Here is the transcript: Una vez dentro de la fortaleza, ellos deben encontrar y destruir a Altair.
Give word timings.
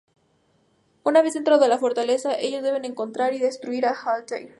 Una 1.03 1.21
vez 1.21 1.35
dentro 1.35 1.59
de 1.59 1.67
la 1.67 1.77
fortaleza, 1.77 2.33
ellos 2.33 2.63
deben 2.63 2.85
encontrar 2.85 3.35
y 3.35 3.37
destruir 3.37 3.85
a 3.85 3.91
Altair. 3.93 4.49